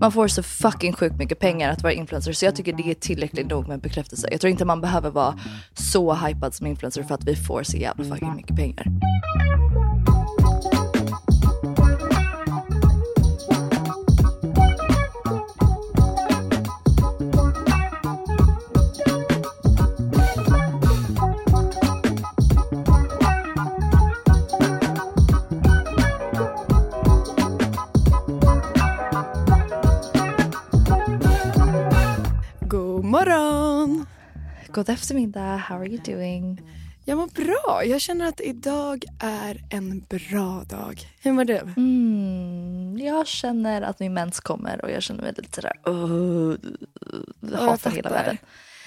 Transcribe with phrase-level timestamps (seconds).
[0.00, 2.94] Man får så fucking sjukt mycket pengar att vara influencer så jag tycker det är
[2.94, 4.28] tillräckligt nog med bekräftelse.
[4.30, 5.38] Jag tror inte man behöver vara
[5.74, 8.86] så hypad som influencer för att vi får så jävla fucking mycket pengar.
[34.82, 36.60] God eftermiddag, how are you doing?
[37.04, 37.84] Jag mår bra.
[37.84, 41.00] Jag känner att idag är en bra dag.
[41.22, 41.58] Hur mår du?
[41.76, 45.72] Mm, jag känner att min mens kommer och jag känner mig lite sådär...
[45.88, 46.56] Uh,
[47.54, 48.38] hatar hela världen.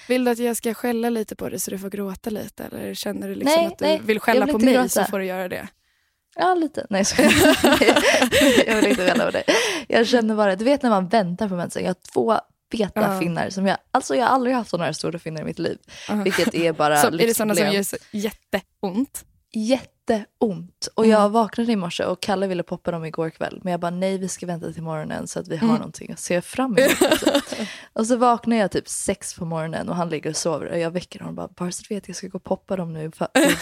[0.08, 2.64] Vill du att jag ska skälla lite på dig så du får gråta lite?
[2.64, 4.90] Eller känner du liksom Nej, att du nej, vill skälla vill på mig gråta.
[4.90, 5.68] så får du göra det?
[6.36, 6.88] Ja, lite.
[6.90, 7.22] Nej, så.
[8.68, 9.44] jag vill inte skälla på dig.
[9.88, 11.82] Jag känner bara, du vet när man väntar på mensen.
[11.82, 12.40] Jag har två
[12.72, 13.20] feta Ja.
[13.20, 13.50] finnar.
[13.50, 15.78] Som jag, alltså jag har aldrig haft sådana här stora finnar i mitt liv.
[16.08, 16.16] Ja.
[16.16, 19.26] Vilket är bara Så, är det sådana som gör jätteont?
[20.10, 20.88] Jätteont.
[20.96, 21.18] Och Mm.
[21.20, 23.60] jag vaknade i morse och Kalle ville poppa dem igår kväll.
[23.64, 25.76] Men jag bara nej vi ska vänta till morgonen så att vi har Mm.
[25.78, 27.02] någonting att se fram emot.
[27.02, 27.42] liksom.
[27.94, 30.66] och så vaknar jag typ sex på morgonen och han ligger och sover.
[30.72, 32.76] Och jag väcker honom och bara bara så du vet jag ska gå och poppa
[32.76, 33.12] dem nu i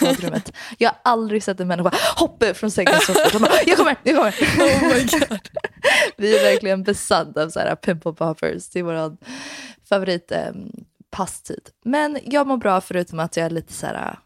[0.04, 0.52] badrummet.
[0.78, 3.40] jag har aldrig sett en människa hoppa från sängen så fort.
[3.40, 4.30] Bara, jag kommer, jag kommer.
[4.32, 5.40] Oh my God.
[6.16, 8.68] Vi är verkligen besatta av så här pimple poppers.
[8.68, 9.16] Det är vår
[9.88, 10.52] favorit eh,
[11.10, 11.68] passtid.
[11.84, 14.18] Men jag mår bra förutom att jag är lite så här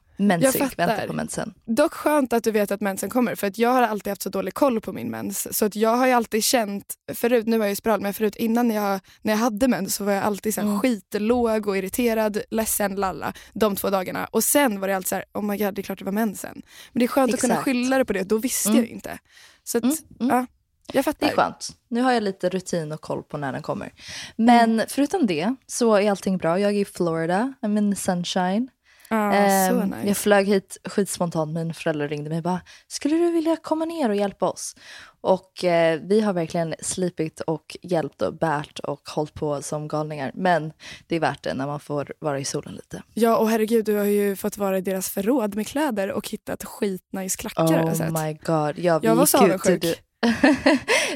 [0.53, 0.87] fattar.
[0.87, 1.55] väntar på mensen.
[1.67, 4.29] Dock skönt att du vet att mensen kommer för att jag har alltid haft så
[4.29, 5.57] dålig koll på min mens.
[5.59, 8.37] Så att jag har ju alltid känt, förut, nu har jag ju spiral, men förut
[8.37, 10.81] innan jag, när jag hade mens så var jag alltid så här Mm.
[10.81, 14.29] skitlåg och irriterad, ledsen, lalla de två dagarna.
[14.33, 16.13] Och sen var det alltid så här, oh my god det är klart det var
[16.13, 16.63] mensen.
[16.93, 17.65] Men det är skönt att kunna Exakt.
[17.65, 18.81] skylla det på det, då visste Mm.
[18.83, 19.19] jag inte.
[19.65, 20.37] Så att, Mm, mm.
[20.37, 20.47] ja,
[20.93, 21.27] jag fattar.
[21.27, 21.69] Det är skönt.
[21.89, 23.93] Nu har jag lite rutin och koll på när den kommer.
[24.37, 24.87] Men Mm.
[24.89, 26.61] förutom det så är allting bra.
[26.61, 28.69] Jag är i Florida, I'm in the sunshine.
[29.11, 30.09] Ehm, så nice.
[30.09, 34.09] Jag flög hit skitspontant, mina föräldrar ringde mig och bara “skulle du vilja komma ner
[34.09, 34.77] och hjälpa oss?”
[35.21, 40.31] Och eh, vi har verkligen slipit och hjälpt och bärt och hållit på som galningar.
[40.35, 40.73] Men
[41.07, 43.03] det är värt det när man får vara i solen lite.
[43.15, 46.65] Ja och herregud du har ju fått vara i deras förråd med kläder och hittat
[46.65, 48.79] skitnice klackar Oh my god.
[48.79, 49.85] Ja, Jag var så avundsjuk.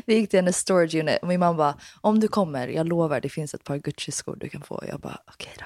[0.06, 3.20] Vi gick till hennes storage unit och min mamma bara, om du kommer, jag lovar
[3.20, 4.82] det finns ett par Gucci-skor du kan få.
[4.88, 5.64] Jag bara, okej då.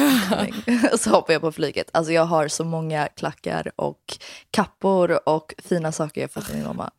[0.00, 1.90] I'm coming." och så hoppar jag på flyget.
[1.92, 4.00] Alltså jag har så många klackar och
[4.50, 6.90] kappor och fina saker jag fått av min mamma.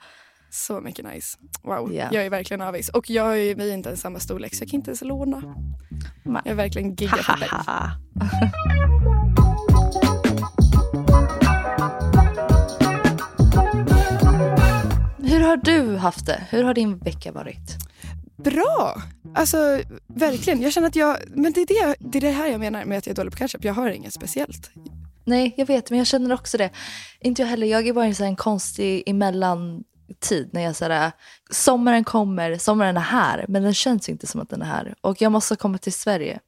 [0.52, 1.38] Så mycket nice.
[1.64, 2.08] Wow, Ja.
[2.12, 2.90] jag är verkligen avis.
[2.90, 5.38] Och jag är vi är inte ens samma storlek så jag kan inte ens låna.
[6.24, 6.42] Nej.
[6.46, 7.48] Jag är verkligen gigafattig.
[15.30, 16.44] Hur har du haft det?
[16.50, 17.78] Hur har din vecka varit?
[18.38, 19.02] Bra!
[19.36, 20.62] Alltså verkligen.
[20.62, 22.98] Jag känner att jag, men det är det, det är det här jag menar med
[22.98, 23.64] att jag är dålig på ketchup.
[23.64, 24.72] Jag har inget speciellt.
[25.26, 26.70] Nej, jag vet, men jag känner också det.
[27.20, 27.68] Inte jag heller.
[27.68, 31.12] Jag är bara i så här en konstig emellan-tid när jag såhär,
[31.52, 34.96] sommaren kommer, sommaren är här, men den känns inte som att den är här.
[35.02, 36.40] Och jag måste komma till Sverige.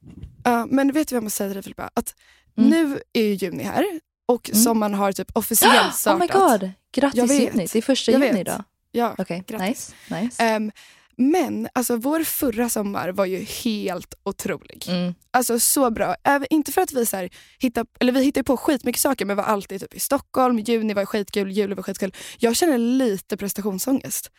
[0.44, 1.90] Ja, men vet du vad jag måste säga till dig Filippa?
[1.94, 2.14] Att
[2.58, 2.70] Mm.
[2.70, 3.84] nu är ju juni här
[4.28, 4.62] och Mm.
[4.62, 6.20] sommaren har typ officiellt Oh startat.
[6.20, 6.70] my god!
[6.94, 8.40] Grattis juni, det är första Jag juni vet.
[8.40, 8.64] idag.
[8.92, 9.94] Ja, Okej, Grattis.
[10.10, 10.20] nice.
[10.22, 10.42] nice.
[10.42, 10.70] Ehm,
[11.16, 14.84] men alltså vår förra sommar var ju helt otrolig.
[14.88, 15.14] Mm.
[15.34, 16.16] Alltså så bra.
[16.24, 19.36] Även, inte för att vi så här, hittar, eller vi hittar på skitmycket saker men
[19.36, 22.14] var alltid typ i Stockholm, juni var skitkul, juli var skitkul.
[22.38, 24.30] Jag känner lite prestationsångest.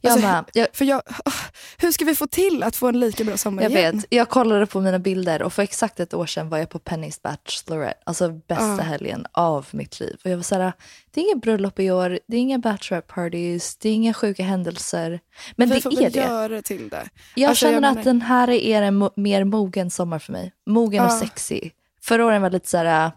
[0.00, 0.44] Jag Alltså, med.
[0.52, 1.32] Jag, För jag, åh,
[1.78, 3.96] hur ska vi få till att få en lika bra sommar jag igen?
[3.96, 4.04] vet.
[4.10, 7.22] Jag kollade på mina bilder och för exakt ett år sedan var jag på Pennys
[7.22, 7.98] Bachelorette.
[8.06, 8.76] Alltså bästa Ah.
[8.80, 10.16] helgen av mitt liv.
[10.24, 10.72] Och jag var såhär,
[11.14, 14.42] det är inga bröllop i år, det är inga bachelorette parties, det är inga sjuka
[14.42, 15.20] händelser.
[15.56, 16.18] Men vi det får är väl det.
[16.20, 17.08] göra till det.
[17.34, 20.37] Jag Alltså, jag känner menar- att den här är en mer mogen sommar för mig.
[20.66, 21.18] Mogen och Ja.
[21.20, 21.60] sexy.
[22.02, 23.10] Förra året var lite så här,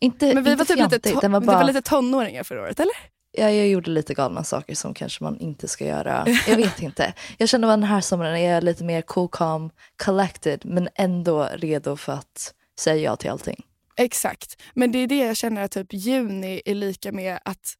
[0.00, 2.44] Inte, Men vi inte var typ lite, fjantigt, to- den var bara, var lite tonåringar
[2.44, 2.94] förra året, eller?
[3.32, 6.26] ja, jag gjorde lite galna saker som kanske man inte ska göra.
[6.48, 7.14] Jag vet inte.
[7.38, 9.70] Jag känner att den här sommaren är jag lite mer cool, calm,
[10.04, 13.64] collected men ändå redo för att säga ja till allting.
[13.96, 14.62] Exakt.
[14.74, 17.74] Men det är det jag känner att typ juni är lika med att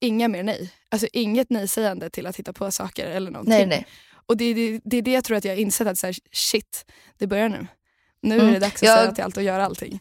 [0.00, 0.72] inga mer nej.
[0.88, 3.54] Alltså inget nej-sägande till att hitta på saker eller någonting.
[3.54, 3.86] Nej, nej.
[4.26, 6.06] Och det är det, det, är det jag tror att jag har insett att så
[6.06, 6.86] här, shit,
[7.18, 7.66] det börjar nu.
[8.26, 8.52] Nu är Mm.
[8.52, 10.00] det dags att Jag- säga till allt och göra allting.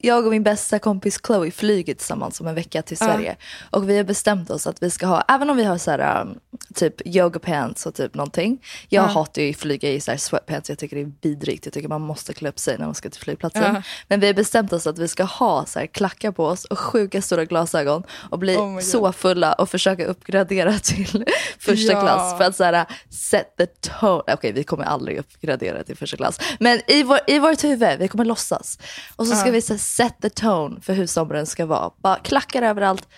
[0.00, 2.96] Jag och min bästa kompis Chloe flyger tillsammans om en vecka till.
[2.98, 3.36] Sverige.
[3.70, 6.20] Och vi har bestämt oss att vi ska ha, även om vi har så här,
[6.22, 6.38] um,
[6.74, 8.64] typ yoga pants och typ någonting.
[8.88, 9.06] Jag Ja.
[9.06, 11.66] hatar ju att flyga i så här sweatpants, jag tycker det är vidrigt.
[11.66, 13.74] Jag tycker man måste klä upp sig när man ska till flygplatsen.
[13.74, 13.82] Ja.
[14.08, 16.78] Men vi har bestämt oss att vi ska ha så här klackar på oss och
[16.78, 21.24] sjuka stora glasögon och bli Oh så fulla och försöka uppgradera till
[21.60, 22.00] första Ja.
[22.00, 22.38] klass.
[22.38, 24.22] För att så här, set the tone.
[24.32, 26.40] Okej, vi kommer aldrig uppgradera till första klass.
[26.60, 28.78] Men i, vår, i vårt huvud, vi kommer låtsas.
[29.16, 31.90] Och så ska vi så här, set the tone för hur sommaren ska vara.
[32.02, 33.08] Bara klackar överallt,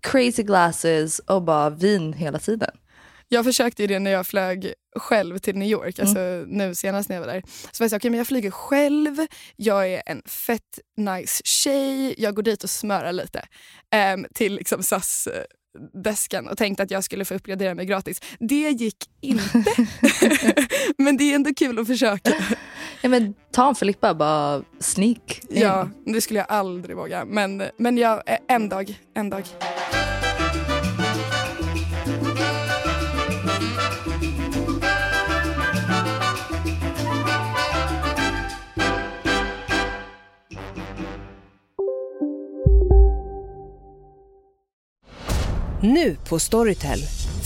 [0.00, 2.70] crazy glasses och bara vin hela tiden.
[3.28, 7.16] Jag försökte ju det när jag flög själv till New York, alltså nu senast när
[7.16, 7.42] jag var där.
[7.72, 9.16] Så jag så, okay, men jag flyger själv,
[9.56, 13.44] jag är en fett nice tjej, jag går dit och smörar lite
[13.90, 15.28] ehm, till liksom SAS
[16.04, 18.20] desken och tänkte att jag skulle få uppgradera mig gratis.
[18.38, 19.44] Det gick inte.
[20.98, 22.32] men det är ändå kul att försöka.
[23.00, 25.40] Ja, men ta en Filippa, bara sneak.
[25.48, 25.62] in.
[25.62, 27.24] Ja, det skulle jag aldrig våga.
[27.24, 29.44] Men, men jag, eh, en dag, en dag.
[45.82, 47.17] Nu på Storytel.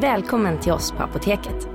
[0.00, 1.68] Välkommen till oss på Apoteket.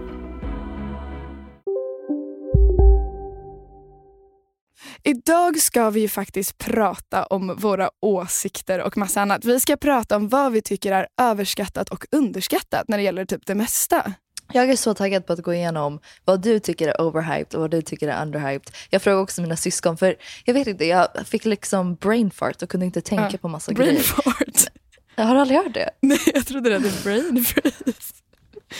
[5.03, 9.45] Idag ska vi ju faktiskt prata om våra åsikter och massa annat.
[9.45, 13.45] Vi ska prata om vad vi tycker är överskattat och underskattat när det gäller typ
[13.45, 14.13] det mesta.
[14.53, 17.71] Jag är så taggad på att gå igenom vad du tycker är overhyped och vad
[17.71, 18.73] du tycker är underhyped.
[18.89, 20.15] Jag frågar också mina syskon för
[20.45, 23.71] jag vet inte, jag fick liksom brain fart och kunde inte tänka Ja, på massa
[23.73, 24.03] Brain grejer.
[24.03, 24.72] fart.
[25.17, 25.89] Har du aldrig hört det?
[26.01, 28.13] Nej, jag trodde det hade brain freeze.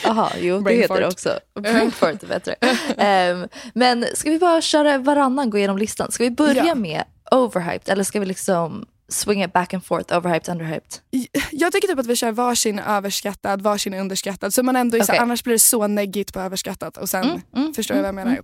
[0.04, 1.38] Jaha, jo Brain det heter det också.
[1.60, 2.54] Brain fart är bättre.
[2.98, 6.12] Ehm, men ska vi bara köra varannan, gå igenom listan?
[6.12, 6.74] Ska vi börja Ja.
[6.74, 10.92] med overhyped eller ska vi liksom swing it back and forth, overhyped, underhyped?
[11.52, 14.54] Jag tycker typ att vi kör varsin överskattad, varsin underskattad.
[14.54, 15.18] Så man ändå så, Okej.
[15.18, 16.96] annars blir det så neggigt på överskattat.
[16.96, 18.38] Och sen Mm, mm, förstår jag vad jag menar.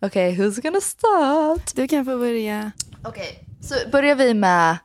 [0.00, 1.74] Okej, who's gonna start?
[1.74, 2.72] Du kan få börja.
[3.04, 4.76] Okej, så börjar vi med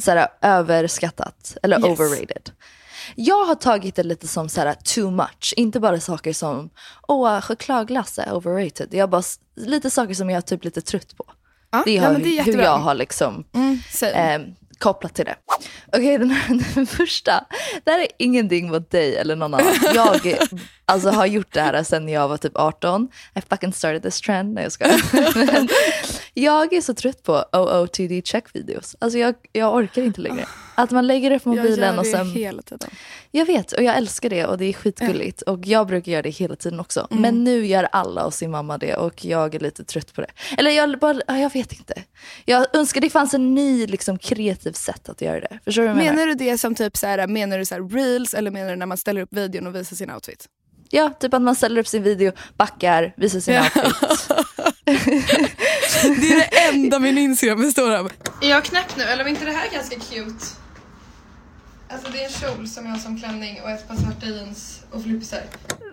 [0.00, 2.00] såhär, överskattat eller Yes.
[2.00, 2.50] overrated.
[3.16, 6.70] Jag har tagit det lite som såhär, too much, inte bara saker som
[7.08, 8.88] åh, chokladglass är overrated.
[8.90, 9.22] Jag har bara
[9.56, 11.24] lite saker som jag är typ lite trött på.
[11.70, 14.40] Ja, Det är, ja, det är hur jag har liksom Mm, eh,
[14.78, 15.34] kopplat till det.
[15.92, 17.44] Okej, den, här- den första.
[17.84, 19.74] Det här är ingenting mot dig eller någon annan.
[19.94, 20.36] Jag
[20.90, 23.08] alltså, har gjort det här sedan jag var typ 18.
[23.34, 24.54] I fucking started this trend.
[24.54, 25.00] Nej, jag skojar.
[26.34, 28.96] Jag är så trött på OOTD check-videos.
[28.98, 30.46] Alltså jag, jag orkar inte längre.
[30.74, 32.30] Att man lägger upp jag gör mobilen det och sen...
[32.30, 32.90] hela tiden.
[33.30, 35.42] Jag vet och jag älskar det och det är skitgulligt.
[35.42, 37.06] Och jag brukar göra det hela tiden också.
[37.10, 37.22] Mm.
[37.22, 40.30] Men nu gör alla och sin mamma det och jag är lite trött på det.
[40.58, 42.02] Eller jag bara, ja, jag vet inte.
[42.44, 45.58] Jag önskar det fanns en ny liksom, kreativ sätt att göra det.
[45.64, 46.12] Förstår du vad jag menar?
[46.12, 48.76] Menar du det som typ så här, menar du så här reels eller menar du
[48.76, 50.48] när man ställer upp videon och visar sin outfit?
[50.90, 53.62] Ja, typ att man ställer upp sin video, backar, visar sin Ja.
[53.62, 54.28] outfit.
[56.02, 58.10] Det är det enda min Instagram består av.
[58.42, 60.44] Är jag knäpp nu eller var inte det här ganska cute?
[61.92, 64.80] Alltså det är en kjol som jag har som klänning och ett par svarta jeans
[64.90, 65.40] och flipsar.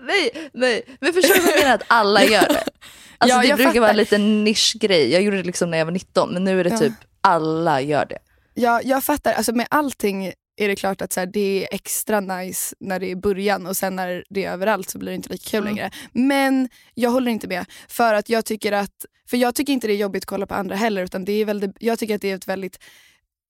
[0.07, 0.83] nej, nej.
[1.01, 1.75] Men förstår du vad jag menar?
[1.75, 2.63] Att alla gör det.
[3.19, 3.79] Alltså Ja, det brukar fattar.
[3.79, 5.11] vara en liten nischgrej.
[5.11, 6.77] Jag gjorde det liksom när jag var 19 men nu är det Ja.
[6.77, 8.17] typ alla gör det.
[8.53, 12.19] Ja, jag fattar, alltså med allting är det klart att så här, det är extra
[12.19, 15.15] nice när det är i början och sen när det är överallt så blir det
[15.15, 15.75] inte lika kul Mm.
[15.75, 15.91] längre.
[16.13, 17.65] Men jag håller inte med.
[17.87, 20.55] För att jag tycker att, för jag tycker inte det är jobbigt att kolla på
[20.55, 22.79] andra heller utan det är väldigt, jag tycker att det är ett väldigt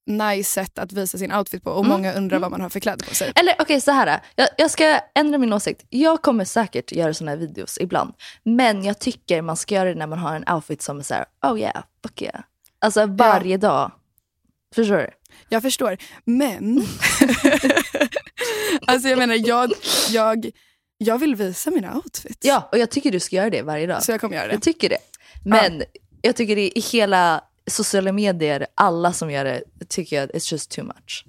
[0.09, 1.89] nice sätt att visa sin outfit på och Mm.
[1.91, 3.31] många undrar vad man har för kläder på sig.
[3.35, 4.19] Eller okej, så här.
[4.35, 5.85] Jag, jag ska ändra min åsikt.
[5.89, 8.13] Jag kommer säkert göra såna här videos ibland.
[8.43, 11.13] Men jag tycker man ska göra det när man har en outfit som är så
[11.13, 12.39] här, oh yeah, fuck yeah.
[12.79, 13.91] Alltså varje dag.
[14.75, 15.09] Förstår du?
[15.49, 15.97] Jag förstår.
[16.25, 16.77] Men,
[18.87, 19.73] alltså jag menar jag,
[20.09, 20.51] jag,
[20.97, 22.37] jag vill visa mina outfits.
[22.41, 24.03] Ja, och jag tycker du ska göra det varje dag.
[24.03, 24.53] Så jag kommer göra det.
[24.53, 24.97] Jag tycker det.
[25.45, 25.83] Men
[26.21, 30.71] jag tycker det i hela sociala medier, alla som gör det, tycker jag it's just
[30.71, 31.25] too much.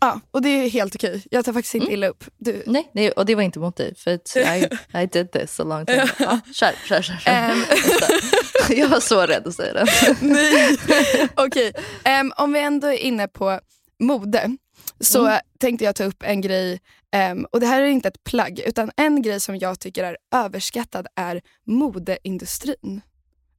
[0.00, 1.24] Ja, och det är helt okej.
[1.30, 2.24] Jag tar faktiskt inte illa upp.
[2.38, 3.94] Du, Nej, nej och det var inte mot dig.
[3.96, 4.10] För
[4.56, 4.68] I,
[5.02, 6.40] I did this a long time ago.
[6.54, 7.14] Kör, kör, kör.
[7.14, 7.54] kör.
[7.54, 8.74] Nästa.
[8.74, 9.86] jag var så rädd att säga det.
[10.20, 10.78] Nej.
[11.34, 11.72] Okej,
[12.04, 13.60] Ehm, om vi ändå är inne på
[14.00, 14.56] mode
[15.00, 16.80] så tänkte jag ta upp en grej,
[17.12, 20.16] ehm, och det här är inte ett plagg, utan en grej som jag tycker är
[20.34, 23.00] överskattad är modeindustrin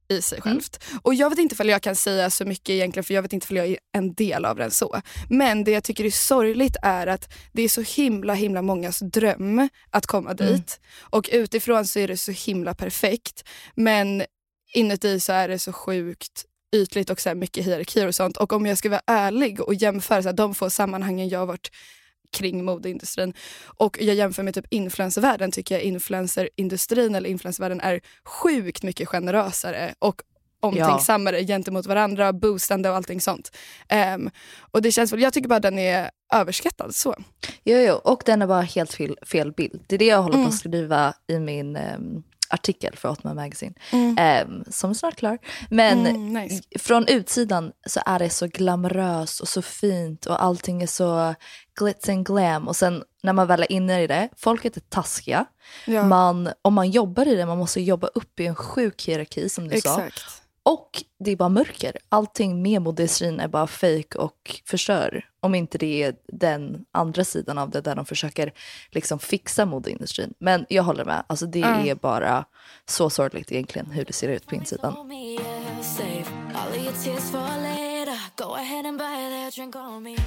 [0.08, 0.84] i sig självt.
[1.02, 3.46] Och jag vet inte om jag kan säga så mycket egentligen för jag vet inte
[3.50, 5.00] om jag är en del av den så.
[5.28, 9.68] Men det jag tycker är sorgligt är att det är så himla himla mångas dröm
[9.90, 10.80] att komma dit.
[11.00, 13.44] Och utifrån så är det så himla perfekt.
[13.74, 14.24] Men
[14.74, 16.44] inuti så är det så sjukt
[16.74, 18.36] ytligt och så mycket hierarkier och sånt.
[18.36, 21.46] Och om jag ska vara ärlig och jämföra så här, de få sammanhangen jag har
[21.46, 21.70] varit
[22.34, 28.82] kring modeindustrin och jag jämför med typ influencervärlden tycker jag influencerindustrin eller influencervärlden är sjukt
[28.82, 30.22] mycket generösare och
[30.60, 33.56] omtänksammare gentemot varandra, boostande och allting sånt.
[33.88, 34.30] Ehm,
[34.70, 37.14] och det känns väl, jag tycker bara den är överskattad så.
[37.64, 39.84] Jo, jo, och den är bara helt fel, fel bild.
[39.86, 40.46] Det är det jag håller Mm.
[40.46, 42.22] på att skriva i min ehm,
[42.54, 43.74] artikel för Otman Magazine.
[43.92, 44.16] Mm.
[44.18, 45.38] Ehm, som är snart klar.
[45.70, 46.62] Men Mm, nice.
[46.78, 51.34] från utsidan så är det så glamoröst och så fint och allting är så
[51.78, 52.68] glitz and glam.
[52.68, 55.44] Och sen när man väl är inne i det, folket är taskiga.
[55.86, 59.48] Ja, Man, om man jobbar i det, man måste jobba upp i en sjuk hierarki
[59.48, 59.96] som du sa.
[60.66, 61.96] Och det är bara mörker.
[62.08, 65.28] Allting med modeindustrin är bara fake och förstör.
[65.40, 68.52] Om inte det är den andra sidan av det där de försöker
[68.90, 70.34] liksom fixa modeindustrin.
[70.38, 71.24] Men jag håller med.
[71.26, 71.86] Alltså det Ja.
[71.86, 72.44] är bara
[72.88, 74.92] så sorgligt egentligen hur det ser ut på insidan.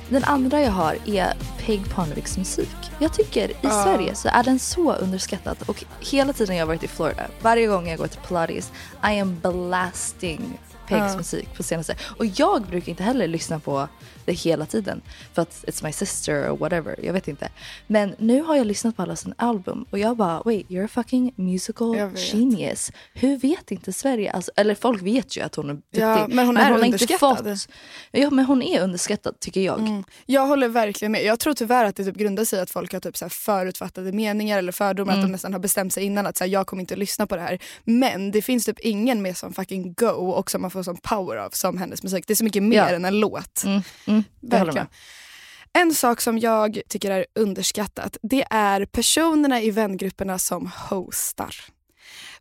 [0.09, 2.75] Den andra jag har är Peg Parneviks musik.
[2.99, 3.83] Jag tycker i Ja.
[3.83, 7.67] Sverige så är den så underskattad och hela tiden jag har varit i Florida, varje
[7.67, 8.71] gång jag går till Pilates,
[9.03, 11.17] I am blasting Pegs Ja.
[11.17, 11.95] musik på senaste.
[12.17, 13.87] Och jag brukar inte heller lyssna på
[14.27, 15.01] det hela tiden
[15.33, 17.49] för att it's my sister or whatever, jag vet inte.
[17.87, 20.87] Men nu har jag lyssnat på alla sina album och jag bara wait, you're a
[20.87, 22.91] fucking musical genius.
[23.13, 26.01] Hur vet inte Sverige, alltså, eller folk vet ju att hon är duktig.
[26.01, 27.59] Ja, men hon är har inte underskattad.
[27.59, 27.69] fått,
[28.11, 29.79] ja men hon är underskattad tycker jag.
[29.79, 30.03] Mm.
[30.25, 31.23] Jag håller verkligen med.
[31.23, 33.29] Jag tror tyvärr att det typ grundar sig i att folk har typ så här
[33.29, 35.13] förutfattade meningar eller fördomar.
[35.13, 37.27] Att de nästan har bestämt sig innan att så här, jag kommer inte att lyssna
[37.27, 37.59] på det här.
[37.83, 41.37] Men det finns typ ingen mer som fucking go och som man får som power
[41.37, 42.23] av som hennes musik.
[42.27, 42.89] Det är så mycket mer Ja.
[42.89, 43.63] än en låt.
[44.05, 44.87] Mm, mm, Verkligen.
[45.73, 51.55] En sak som jag tycker är underskattat det är personerna i vängrupperna som hostar.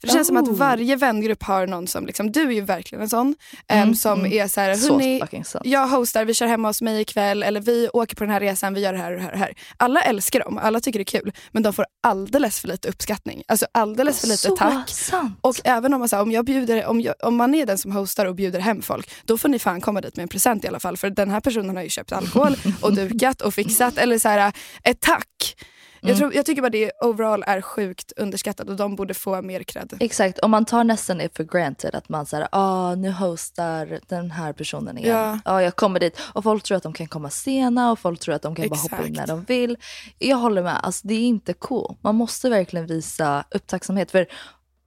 [0.01, 0.55] För det känns som att Oh.
[0.57, 3.35] varje vängrupp har någon som, liksom, du är ju verkligen en sån,
[3.69, 4.33] em, Mm, som mm.
[4.33, 5.23] är så här, hörni,
[5.65, 8.75] jag hostar, vi kör hemma hos mig ikväll eller vi åker på den här resan,
[8.75, 9.31] vi gör det här och det här.
[9.33, 9.55] Och det här.
[9.77, 13.43] Alla älskar dem, alla tycker det är kul men de får alldeles för lite uppskattning.
[13.49, 14.89] Alltså alldeles för lite så tack.
[14.91, 15.39] sant.
[15.41, 17.79] Och även om man, så här, om, jag bjuder, om, jag, om man är den
[17.79, 20.65] som hostar och bjuder hem folk, då får ni fan komma dit med en present
[20.65, 20.97] i alla fall.
[20.97, 23.99] För den här personen har ju köpt alkohol och dukat och fixat.
[23.99, 25.57] Eller så här, ett tack.
[26.07, 26.11] Mm.
[26.11, 29.63] Jag, tror, jag tycker bara det overall är sjukt underskattat och de borde få mer
[29.63, 29.97] cred.
[30.01, 34.31] Exakt, och man tar nästan det för granted att man säger ah nu hostar den
[34.31, 35.17] här personen igen.
[35.17, 35.39] Ja.
[35.45, 35.63] Ja.
[35.63, 36.21] jag kommer dit.
[36.33, 38.81] Och folk tror att de kan komma sena och folk tror att de kan bara
[38.81, 39.29] hoppa in när Exakt.
[39.29, 39.77] de vill.
[40.19, 41.97] Jag håller med, alltså, det är inte cool.
[42.01, 44.11] Man måste verkligen visa upptacksamhet.
[44.11, 44.27] För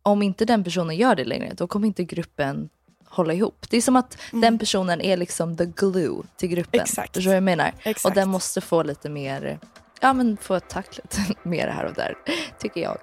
[0.04, 2.70] om inte den personen gör det längre, då kommer inte gruppen
[3.10, 3.66] hålla ihop.
[3.70, 6.80] Det är som att den personen är liksom the glue till gruppen.
[6.80, 6.84] Mm.
[6.84, 7.16] Exakt.
[7.16, 7.74] Förstår du vad jag menar?
[7.84, 8.06] Exakt.
[8.06, 9.60] Och den måste få lite mer,
[10.00, 12.16] ja men få ett tack lite mer här och där.
[12.60, 12.98] Tycker jag.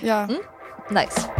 [0.00, 0.22] Ja.
[0.22, 0.42] Mm.
[0.90, 1.30] Nice.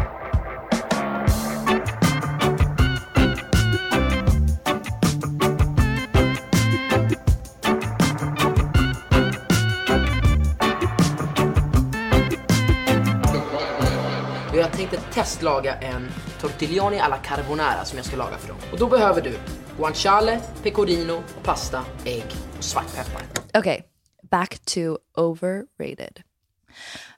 [14.55, 16.09] Jag tänkte testlaga en
[16.41, 18.57] tortiglioni alla carbonara som jag ska laga för dem.
[18.73, 19.35] Och då behöver du
[19.79, 22.25] guanciale, pecorino, pasta, ägg
[22.59, 23.23] och svartpeppar.
[23.55, 23.85] Okej,
[24.31, 26.23] back to overrated.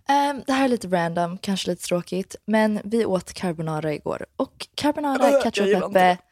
[0.08, 4.26] Ehm, det här är lite random, kanske lite tråkigt, men vi åt carbonara igår.
[4.36, 6.22] Och carbonara, Äh, jag ketchup, gillar inte peppe,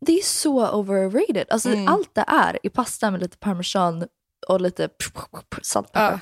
[0.00, 1.46] det är så overrated.
[1.50, 4.06] Alltså allt det är i pasta med lite parmesan,
[4.48, 4.88] och lite
[5.62, 6.20] saltpeppar,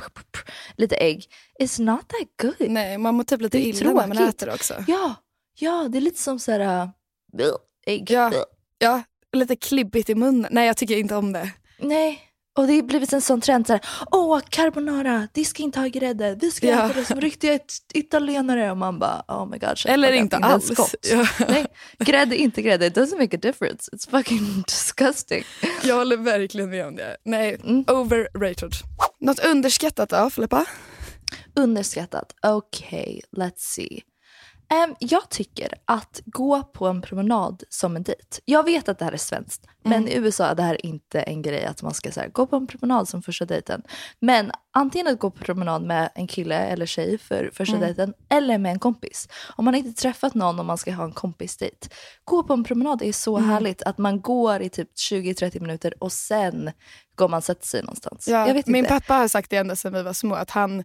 [0.77, 1.25] lite ägg.
[1.61, 2.71] It's not that good.
[2.71, 4.85] Nej, man mår typ lite illa när man äter också.
[4.87, 5.15] Ja,
[5.59, 6.91] ja, det är lite som så här, uh,
[7.87, 8.11] ägg.
[8.11, 8.33] Ja.
[8.79, 10.49] Ja, lite klibbigt i munnen.
[10.53, 11.53] Nej, jag tycker inte om det.
[11.79, 12.21] Nej,
[12.57, 13.67] och det har blivit en sån trend.
[13.67, 16.37] Så här, Åh, carbonara, det ska inte ha grädde.
[16.41, 16.85] Vi ska Ja.
[16.91, 18.71] äta det som riktiga it- italienare.
[18.71, 19.79] Och man bara, oh my god.
[19.87, 20.95] Eller inte alls.
[21.13, 21.27] Ja.
[21.49, 21.67] Nej,
[21.99, 22.87] grädde, inte grädde.
[22.87, 23.91] It doesn't make a difference.
[23.93, 25.45] It's fucking disgusting.
[25.85, 27.17] Jag håller verkligen med om det.
[27.25, 27.85] Nej, Mm.
[27.89, 28.73] overrated.
[29.21, 30.65] Något underskattat då, Filippa?
[31.57, 32.33] Underskattat.
[32.47, 34.01] Okej, let's see.
[34.69, 38.41] Em, jag tycker att gå på en promenad som en dejt.
[38.45, 41.43] Jag vet att det här är svenskt, men i USA är det här inte en
[41.43, 43.83] grej att man ska så här, gå på en promenad som första dejten.
[44.21, 48.59] Men antingen att gå på promenad med en kille eller tjej för första dejten, eller
[48.59, 49.29] med en kompis.
[49.57, 51.89] Om man inte träffat någon och man ska ha en kompisdejt.
[52.25, 56.13] Gå på en promenad är så härligt att man går i typ 20-30 minuter och
[56.13, 56.71] sen
[57.15, 58.29] går man och sätter sig någonstans.
[58.29, 60.85] Ja, min pappa har sagt det ända sedan vi var små, att han,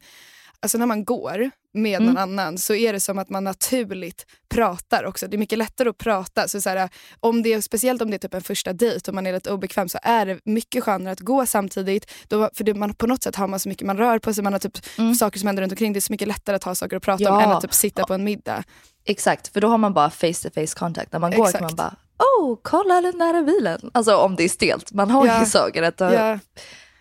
[0.59, 2.13] alltså när man går med Mm.
[2.13, 5.27] någon annan så är det som att man naturligt pratar också.
[5.27, 6.47] Det är mycket lättare att prata.
[6.47, 9.27] Så så här, om det speciellt om det är typ en första dejt och man
[9.27, 12.11] är lite obekväm så är det mycket skönare att gå samtidigt.
[12.27, 14.43] Då, för det, man, på något sätt har man så mycket man rör på sig,
[14.43, 14.77] man har typ
[15.19, 15.93] saker som händer runt omkring.
[15.93, 17.39] Det är så mycket lättare att ha saker att prata om Mm.
[17.41, 17.45] Ja.
[17.51, 18.63] än att typ sitta på en middag.
[19.05, 21.11] Exakt, för då har man bara face to face contact.
[21.11, 21.61] När man går kan Exakt.
[21.63, 21.95] man bara,
[22.39, 23.91] oh, kolla den där bilen.
[23.93, 24.91] Alltså om det är stelt.
[24.93, 25.39] Man har Ja.
[25.39, 26.39] ju saker att ta Ja.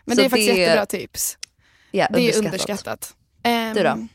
[0.04, 1.38] Men det är faktiskt det- jättebra tips.
[1.90, 3.14] Ja, Det är underskattat.
[3.42, 4.06] Ehm, Du då?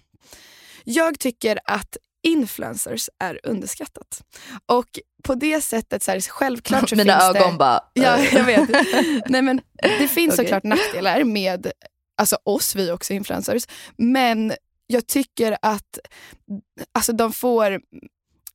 [0.86, 4.22] Jag tycker att influencers är underskattat.
[4.66, 7.58] Och på det sättet, så här, självklart så Mina finns ögon det...
[7.58, 7.80] bara...
[7.94, 8.36] Ja, eh.
[8.36, 8.70] jag vet.
[9.30, 10.46] Nej, men det finns Okej.
[10.46, 11.72] såklart nackdelar med
[12.18, 13.68] alltså oss, vi är också influencers.
[13.98, 14.54] Men
[14.88, 16.00] jag tycker att
[16.92, 17.82] alltså, de får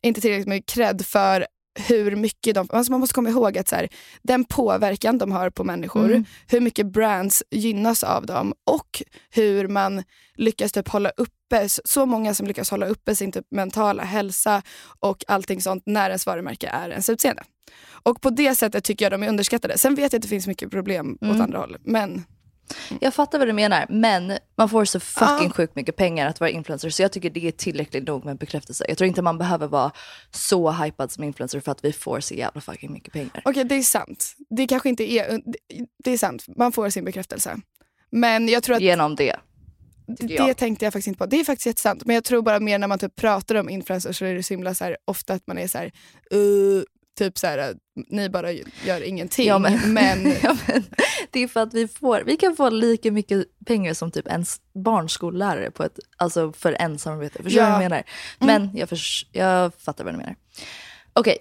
[0.02, 1.46] inte tillräckligt mycket cred för
[1.88, 2.66] hur mycket de...
[2.70, 3.88] Alltså man måste komma ihåg att så här,
[4.22, 6.25] den påverkan de har på människor, Mm.
[6.49, 10.02] hur mycket brands gynnas av dem och hur man
[10.34, 14.62] lyckas typ hålla uppe, så många som lyckas hålla uppe sin typ mentala hälsa
[15.00, 17.43] och allting sånt när ens varumärke är ens utseende.
[18.02, 19.78] Och på det sättet tycker jag de är underskattade.
[19.78, 21.40] Sen vet jag att det finns mycket problem åt Mm.
[21.40, 21.76] andra håll.
[21.80, 22.25] Men
[23.00, 25.50] Jag fattar vad du menar, men man får så fucking Ja.
[25.50, 26.91] sjukt mycket pengar att vara influencer.
[26.91, 28.85] Så jag tycker det är tillräckligt nog med bekräftelse.
[28.89, 29.91] Jag tror inte man behöver vara
[30.31, 33.43] så hypad som influencer för att vi får så jävla fucking mycket pengar.
[33.45, 34.35] okej, det är sant.
[34.50, 35.41] Det kanske inte är...
[36.05, 37.57] Det är sant, man får sin bekräftelse.
[38.11, 39.37] Men jag tror att Genom det.
[40.07, 41.26] Det tänkte jag faktiskt inte på.
[41.26, 42.05] Det är faktiskt jättesant.
[42.05, 44.55] Men jag tror bara mer när man typ pratar om influencers så är det så
[44.55, 45.93] himla så här, ofta att man är så här,
[46.35, 46.83] uh,
[47.25, 47.75] typ så här,
[48.09, 48.52] ni bara
[48.85, 49.47] gör ingenting.
[49.49, 50.85] Ja, men- men Ja, men
[51.30, 54.45] det är för att vi, får, vi kan få lika mycket pengar som typ en
[54.85, 57.43] barnskollärare på ett, alltså för ensamarbete.
[57.43, 57.73] Förstår du Ja.
[57.73, 58.02] vad jag menar?
[58.39, 60.35] Men jag, förs- jag fattar vad du menar.
[61.13, 61.39] Okej,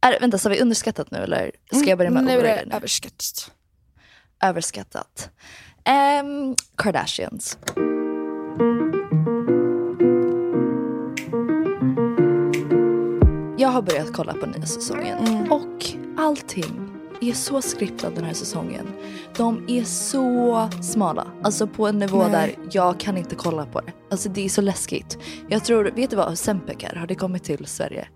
[0.00, 2.76] är, vänta, så har vi underskattat nu eller ska jag börja med nu är det
[2.76, 3.50] överskattat.
[4.44, 5.30] Överskattat.
[5.84, 7.58] Ehm, Kardashians.
[13.72, 15.84] Har börjat kolla på nya säsongen och
[16.18, 16.88] allting
[17.20, 18.86] är så skriptat den här säsongen.
[19.36, 21.26] De är så smala.
[21.42, 22.30] Alltså på en nivå Nej.
[22.30, 23.92] där jag kan inte kolla på det.
[24.10, 25.18] Alltså det är så läskigt.
[25.48, 26.96] Jag tror, vet du vad Ozempic är?
[26.96, 28.08] Har det kommit till Sverige?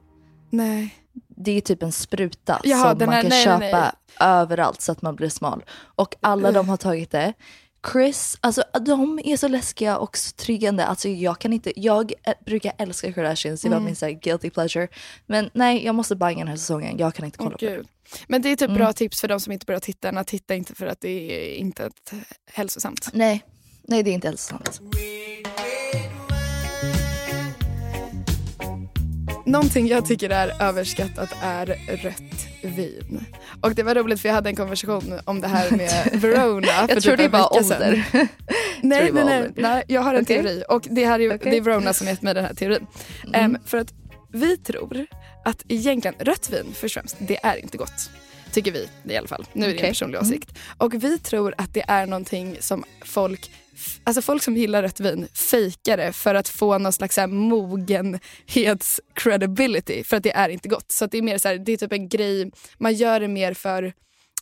[0.51, 0.95] Nej.
[1.29, 3.91] Det är typ en spruta Jaha, som man här- kan nej, nej, köpa nej.
[4.21, 5.65] överallt så att man blir smal.
[5.97, 7.33] Och alla de har tagit det.
[7.93, 10.87] Chris, alltså de är så läskiga och så tryggande.
[10.87, 12.13] Alltså jag kan inte, jag
[12.47, 13.85] brukar älska Kardashians, det var Mm.
[13.87, 14.89] min så guilty pleasure.
[15.27, 17.77] Men nej, jag måste banga den här säsongen, jag kan inte kolla Åh, på det.
[17.77, 17.89] gud.
[18.29, 18.79] Men det är typ Mm.
[18.79, 21.55] bra tips för de som inte börjar titta att titta inte för att det är
[21.55, 21.91] inte
[22.53, 23.09] hälsosamt.
[23.13, 23.45] Nej,
[23.83, 24.81] nej det är inte hälsosamt.
[29.47, 31.67] Någonting jag tycker är överskattat är
[32.03, 33.25] rött vin.
[33.61, 36.95] Och det var roligt för jag hade en konversation om det här med Verona för
[36.95, 38.05] Jag tror typ det en var ålder.
[38.13, 38.29] Nej,
[39.13, 40.37] det nej, nej, nej, jag har en Okej.
[40.43, 41.51] teori och det, här är, Okej.
[41.51, 42.87] det är Verona som gett mig den här teorin.
[43.27, 43.41] Mm.
[43.55, 43.93] Em, för att
[44.33, 45.07] vi tror
[45.45, 48.11] att egentligen rött vin först och främst, det är inte gott.
[48.53, 49.47] Tycker vi i alla fall.
[49.53, 49.87] Nu är det Okej.
[49.87, 50.29] en personlig Mm.
[50.31, 50.59] åsikt.
[50.79, 53.51] Och vi tror att det är någonting som folk
[54.05, 57.29] Alltså folk som gillar rött vin fejkar det för att få någon slags så här
[57.29, 60.93] mogenhets credibility för att det är inte gott.
[60.93, 63.55] Så det är mer så här, det är typ en grej, man gör det mer
[63.55, 63.93] för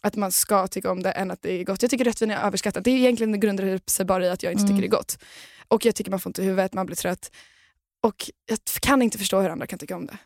[0.00, 1.82] att man ska tycka om det än att det är gott.
[1.82, 2.84] Jag tycker rött vin är överskattat.
[2.84, 4.76] Det är egentligen grundar sig bara i att jag inte Mm.
[4.76, 5.18] tycker det är gott.
[5.68, 7.30] Och jag tycker man får ont i huvudet, man blir trött.
[8.02, 10.16] Och jag kan inte förstå hur andra kan tycka om det.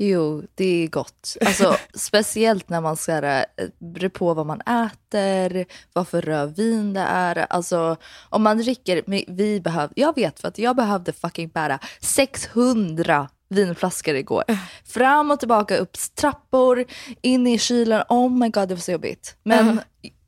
[0.00, 1.36] Jo, det är gott.
[1.46, 3.44] Alltså, speciellt när man ska eh,
[3.78, 7.46] beror på vad man äter, vad för rödvin det är.
[7.50, 7.96] Alltså,
[8.28, 14.14] om man dricker, vi behöv, jag vet för att jag behövde fucking bära 600 vinflaskor
[14.14, 14.44] igår.
[14.84, 16.84] Fram och tillbaka upp trappor,
[17.22, 18.02] in i kylen.
[18.08, 19.36] Oh my god, det var så jobbigt.
[19.42, 19.80] Men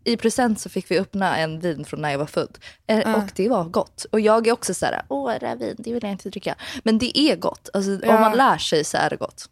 [0.05, 2.59] i present så fick vi öppna en vin från när jag var född.
[2.87, 3.17] Eh, Ja.
[3.17, 4.07] Och det var gott.
[4.13, 6.55] Och jag är också så här, åh det här vin, det vill jag inte dricka.
[6.83, 7.69] Men det är gott.
[7.75, 8.15] Alltså, Ja.
[8.15, 9.49] Om man lär sig så är det gott.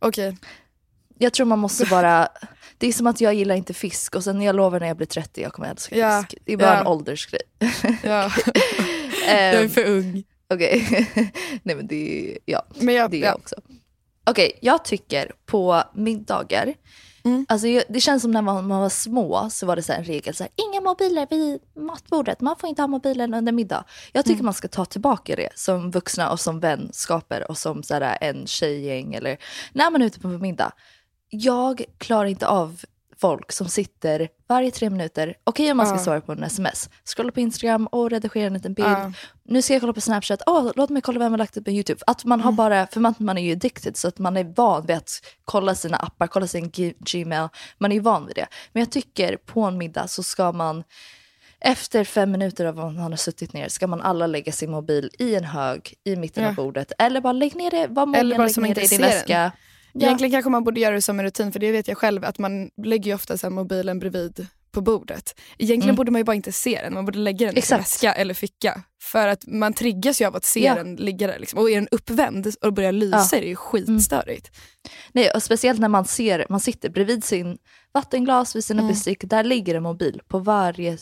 [0.00, 0.36] Okej.
[1.18, 2.28] Jag tror man måste bara,
[2.78, 5.06] det är som att jag gillar inte fisk och sen jag lovar när jag blir
[5.06, 6.22] 30 jag kommer älska Ja.
[6.22, 6.42] fisk.
[6.44, 6.80] Det är bara Ja.
[6.80, 7.42] en åldersgrej.
[8.02, 8.24] Ja.
[8.24, 8.30] Ehm,
[9.54, 10.24] jag är för ung.
[10.54, 10.86] Okej,
[11.62, 13.26] nej men det är, ja, Men jag, det är ja.
[13.26, 13.54] jag också.
[14.24, 16.74] Okej, jag tycker på middagar,
[17.24, 17.46] Mm.
[17.48, 20.34] alltså det känns som när man, man var små så var det så en regel,
[20.34, 23.84] så här, inga mobiler vid matbordet, man får inte ha mobilen under middag.
[24.12, 24.44] Jag tycker Mm.
[24.44, 28.46] man ska ta tillbaka det som vuxna och som vänskaper och som så här, en
[28.46, 29.36] tjejgäng eller
[29.72, 30.72] när man är ute på middag.
[31.28, 32.80] Jag klarar inte av
[33.20, 36.02] folk som sitter varje tre minuter, okej om man ska Ja.
[36.04, 38.88] svara på en sms, scrolla på Instagram och redigera en liten bild.
[38.88, 39.12] Ja.
[39.44, 41.70] Nu ska jag kolla på Snapchat, Åh, låt mig kolla vem har lagt upp på
[41.70, 42.00] YouTube.
[42.06, 42.44] Att man Mm.
[42.44, 45.10] har bara, för man, man är ju addicted så att man är van vid att
[45.44, 47.48] kolla sina appar, kolla sin Gmail.
[47.78, 48.46] Man är ju van vid det.
[48.72, 50.84] Men jag tycker på en middag så ska man
[51.60, 55.10] efter fem minuter av att man har suttit ner ska man alla lägga sin mobil
[55.18, 56.48] i en hög i mitten Ja.
[56.48, 56.92] av bordet.
[56.98, 59.26] Eller bara lägg ner det, var mogen, Eller bara lägg ner det i din ser
[59.26, 59.50] den.
[59.92, 60.06] Ja.
[60.06, 62.38] Egentligen kanske man borde göra det som en rutin för det vet jag själv att
[62.38, 65.40] man lägger ju ofta så mobilen bredvid på bordet.
[65.58, 65.96] Egentligen Mm.
[65.96, 67.80] borde man ju bara inte se den, man borde lägga den i Exakt.
[67.80, 68.82] väska eller ficka.
[69.02, 70.74] För att man triggas ju av att se Ja.
[70.74, 71.38] den ligga där.
[71.38, 71.58] Liksom.
[71.58, 73.38] Och är den uppvänd och börjar lysa Ja.
[73.38, 74.50] är det ju skitstörigt.
[75.12, 77.58] Nej, och speciellt när man ser, man sitter bredvid sin
[77.92, 78.92] vattenglas, vid sina Mm.
[78.92, 80.98] bestick, där ligger en mobil på varje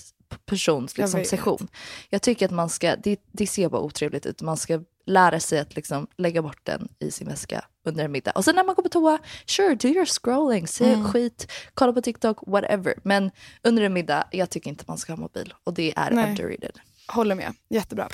[0.46, 1.28] persons Jag liksom, vet.
[1.28, 1.68] session.
[2.10, 5.58] Jag tycker att man ska, det, det ser bara otrevligt ut, man ska lära sig
[5.58, 8.30] att liksom lägga bort den i sin väska under en middag.
[8.32, 11.12] Och sen när man går på toa, sure, do your scrolling, se Mm.
[11.12, 12.94] skit, kolla på TikTok, whatever.
[13.02, 13.30] Men
[13.62, 16.30] under en middag, jag tycker inte man ska ha mobil och det är Nej.
[16.30, 16.78] underrated.
[17.08, 18.08] Håller med, jättebra.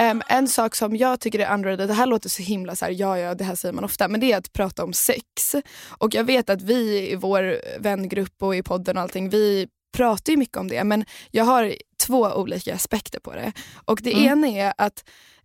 [0.00, 2.92] Em, en sak som jag tycker är underrated, det här låter så himla så här,
[2.92, 5.54] ja ja det här säger man ofta, men det är att prata om sex.
[5.88, 10.32] Och jag vet att vi i vår vängrupp och i podden och allting, vi pratar
[10.32, 11.74] ju mycket om det men jag har
[12.06, 13.52] två olika aspekter på det.
[13.84, 14.24] Och det Mm.
[14.26, 15.04] ena är att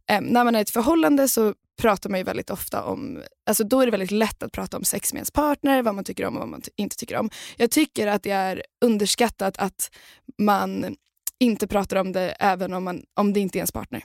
[0.10, 3.63] em, när man är i ett förhållande så pratar man ju väldigt ofta om, alltså
[3.63, 6.26] då är det väldigt lätt att prata om sex med ens partner, vad man tycker
[6.26, 7.30] om och vad man inte tycker om.
[7.58, 9.91] Jag tycker att det är underskattat att
[10.38, 10.96] man
[11.39, 14.04] inte pratar om det även om, man, om det inte är ens partner.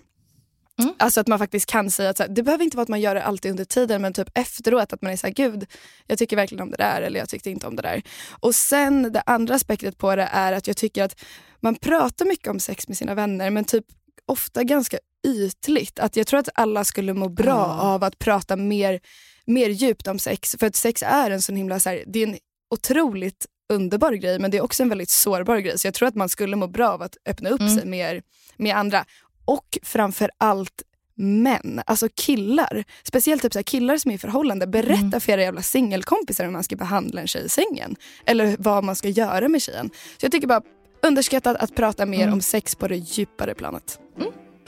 [0.82, 0.94] Mm.
[0.98, 3.14] Alltså att man faktiskt kan säga att här, det behöver inte vara att man gör
[3.14, 5.66] det alltid under tiden men typ efteråt att man är så här, gud
[6.06, 8.02] jag tycker verkligen om det där eller jag tyckte inte om det där.
[8.40, 11.20] Och sen det andra aspektet på det är att jag tycker att
[11.60, 13.84] man pratar mycket om sex med sina vänner men typ
[14.26, 15.98] ofta ganska ytligt.
[15.98, 17.80] Att jag tror att alla skulle må bra Ja.
[17.80, 19.00] av att prata mer,
[19.46, 20.56] mer djupt om sex.
[20.58, 22.36] För att sex är en sån himla, så här, det är en
[22.74, 25.78] otroligt underbar grej men det är också en väldigt sårbar grej.
[25.78, 27.76] Så jag tror att man skulle må bra av att öppna upp Mm.
[27.76, 28.22] sig mer
[28.56, 29.04] med andra.
[29.44, 30.82] Och framför allt
[31.14, 32.84] män, alltså killar.
[33.02, 34.66] Speciellt typ så killar som är i förhållande.
[34.66, 35.20] Berätta Mm.
[35.20, 37.96] för era jävla singelkompisar hur man ska behandla en tjej i sängen.
[38.26, 39.90] Eller vad man ska göra med tjejen.
[40.18, 40.62] Så jag tycker bara
[41.02, 42.32] underskattat att prata mer Mm.
[42.32, 43.98] om sex på det djupare planet.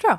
[0.02, 0.18] Bra.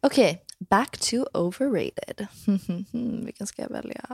[0.00, 2.26] Okej, back to overrated.
[3.24, 4.04] Vilken ska jag välja?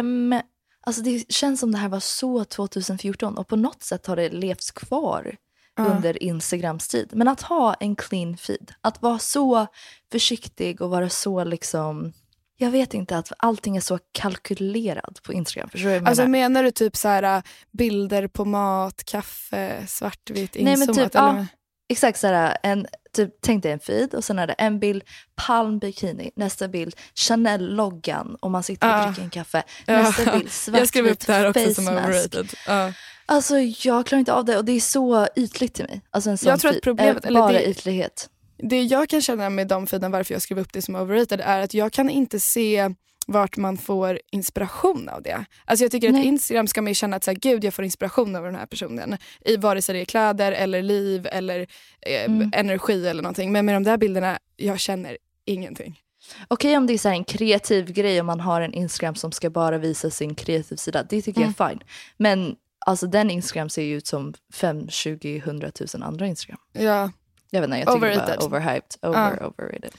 [0.00, 0.40] Um,
[0.80, 4.28] alltså det känns som det här var så 2014 och på något sätt har det
[4.28, 5.36] levts kvar
[5.76, 5.84] Ja.
[5.84, 7.10] under Instagrams tid.
[7.12, 9.66] Men att ha en clean feed, att vara så
[10.12, 12.12] försiktig och vara så liksom...
[12.56, 15.68] Jag vet inte, att allting är så kalkylerat på Instagram.
[15.70, 16.30] Förstår du vad jag Alltså menar?
[16.48, 20.96] menar du typ så här bilder på mat, kaffe, svartvitt, Nej, men inzoomat?
[21.12, 21.46] typ, ja.
[21.88, 25.02] Exakt såhär, en, typ, tänk dig en feed och sen är det en bild
[25.34, 29.06] palm bikini, nästa bild Chanel-loggan och man sitter och Ja.
[29.06, 29.62] dricker en kaffe.
[29.86, 32.36] Nästa bild Jag skrev upp svartvit det här också face som mask.
[32.66, 32.92] Ja.
[33.26, 36.00] Alltså jag klarar inte av det och det är så ytligt till mig.
[36.10, 36.82] Alltså en sån Jag tror att feed.
[36.82, 38.28] problemet- eller bara det- ytlighet.
[38.70, 41.60] Det jag kan känna med de feeden, varför jag skrev upp det som overrated, är
[41.60, 42.94] att jag kan inte se
[43.26, 45.44] vart man får inspiration av det.
[45.64, 46.26] Alltså jag tycker att Nej.
[46.26, 49.16] Instagram ska man känna att så här, gud jag får inspiration av den här personen.
[49.44, 51.60] I vare sig det är kläder eller liv eller
[52.06, 52.50] eh, Mm.
[52.54, 53.52] energi eller någonting.
[53.52, 56.00] Men med de där bilderna, jag känner ingenting.
[56.48, 59.32] Okej om det är så här en kreativ grej om man har en Instagram som
[59.32, 61.02] ska bara visa sin kreativ sida.
[61.02, 61.54] Det tycker Mm.
[61.58, 61.82] jag är fine.
[62.16, 62.56] Men
[62.86, 66.58] alltså den Instagram ser ju ut som 5, 20, 100 000 andra Instagram.
[66.72, 67.10] Ja.
[67.50, 68.38] Jag vet inte, jag tycker Overrated.
[68.38, 68.96] bara overhyped.
[69.02, 69.90] Over, overrated.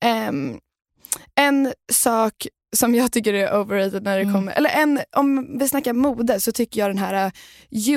[0.00, 0.60] Ehm,
[1.40, 2.46] en sak
[2.76, 4.34] som jag tycker är overrated när det Mm.
[4.34, 7.32] kommer, eller en, om vi snackar mode så tycker jag den här uh,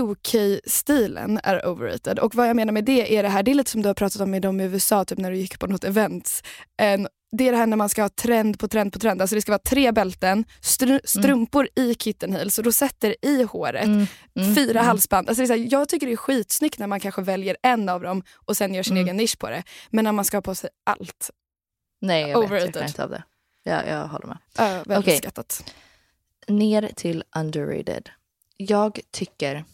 [0.02, 2.20] UK-stilen är overrated.
[2.20, 3.94] Och vad jag menar med det är det här, det är lite som du har
[3.94, 6.42] pratat om med dem i USA typ när du gick på något event.
[6.82, 9.22] En, det är det här när man ska ha trend på trend på trend.
[9.22, 14.08] Alltså det ska vara tre bälten, str- strumpor i kitten heels, rosetter i håret, Mm,
[14.40, 14.86] mm, fyra mm.
[14.86, 15.30] halsband.
[15.30, 17.90] Alltså det är så här, jag tycker det är skitsnyggt när man kanske väljer en
[17.90, 19.06] av dem och sen gör sin Mm.
[19.06, 19.64] egen nisch på det.
[19.90, 21.30] Men när man ska ha på sig allt.
[22.00, 22.72] Nej jag vet, jag Overrated.
[22.74, 23.24] klarar inte av det.
[23.64, 24.38] Ja, jag håller med.
[24.60, 25.18] Uh, väldigt Okej.
[25.18, 25.74] skattat.
[26.48, 28.10] Ner till underrated.
[28.58, 29.66] Jag tycker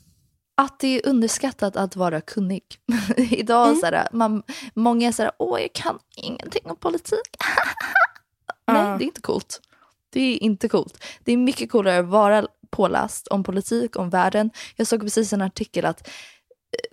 [0.58, 2.64] att det är underskattat att vara kunnig.
[3.18, 3.80] Idag Mm.
[3.80, 7.20] så här, man, många är så här, åh jag kan ingenting om politik.
[8.68, 8.98] Nej, Ja.
[8.98, 9.62] det är inte coolt.
[10.10, 11.04] Det är inte coolt.
[11.24, 14.50] Det är mycket coolare att vara påläst om politik, om världen.
[14.76, 16.10] Jag såg precis en artikel att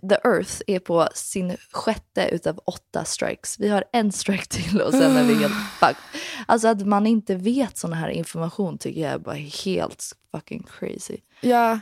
[0.08, 3.56] The Earth är på sin sjätte utav åtta strikes.
[3.58, 6.20] Vi har en strike till och sen är vi helt fucked.
[6.46, 11.16] Alltså att man inte vet sån här information tycker jag är bara helt fucking crazy.
[11.40, 11.78] Ja.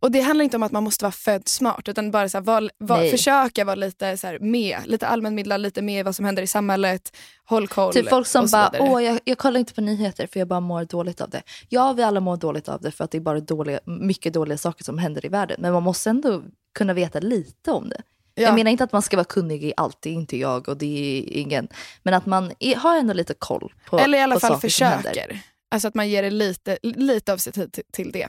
[0.00, 2.44] Och det handlar inte om att man måste vara född smart utan bara så här,
[2.44, 6.42] var, var, försöka vara lite så här, med, lite allmänmedlad, lite med vad som händer
[6.42, 7.92] i samhället, håll koll.
[7.92, 10.84] Typ folk som bara, åh jag, jag kollar inte på nyheter för jag bara mår
[10.84, 11.42] dåligt av det.
[11.68, 14.58] Ja, vi alla mår dåligt av det för att det är bara dåliga, mycket dåliga
[14.58, 15.56] saker som händer i världen.
[15.60, 16.42] Men man måste ändå
[16.74, 18.02] kunna veta lite om det.
[18.34, 18.42] Ja.
[18.42, 20.76] Jag menar inte att man ska vara kunnig i allt, det är inte jag och
[20.76, 21.68] det är ingen.
[22.02, 25.40] Men att man är, har ändå lite koll på Eller i alla på fall försöker.
[25.70, 28.28] Alltså att man ger det lite, lite av sig tid till, det.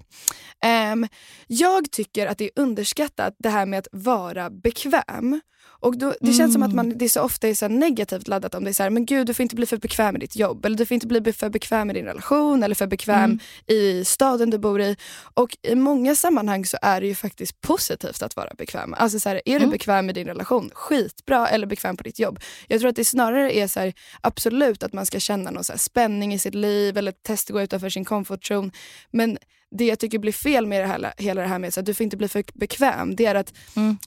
[0.63, 1.07] Ehm,
[1.47, 5.41] jag tycker att det är underskattat det här med att vara bekväm.
[5.81, 8.63] Och då, det känns som att man, det så ofta är så negativt laddat om
[8.63, 10.65] det är så här, men gud du får inte bli för bekväm med ditt jobb
[10.65, 14.49] eller du får inte bli för bekväm med din relation eller för bekväm i staden
[14.49, 14.95] du bor i.
[15.33, 18.93] Och i många sammanhang så är det ju faktiskt positivt att vara bekväm.
[18.97, 22.39] Alltså så här, är du bekväm med din relation, skitbra, eller bekväm på ditt jobb.
[22.67, 25.77] Jag tror att det snarare är så här, absolut att man ska känna någon så
[25.77, 28.71] spänning i sitt liv eller testa att gå utanför sin comfort zone.
[29.11, 29.37] Men
[29.71, 32.03] det jag tycker blir fel med det här, hela det här med att du får
[32.03, 33.53] inte bli för bekväm, det är att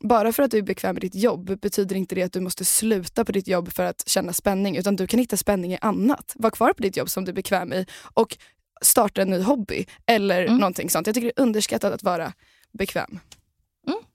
[0.00, 2.64] bara för att du är bekväm med ditt jobb betyder inte det att du måste
[2.64, 4.76] sluta på ditt jobb för att känna spänning.
[4.76, 6.32] Utan du kan hitta spänning i annat.
[6.36, 8.36] Var kvar på ditt jobb som du är bekväm i och
[8.82, 11.06] starta en ny hobby eller någonting sånt.
[11.06, 12.32] Jag tycker det är underskattat att vara
[12.72, 13.18] bekväm.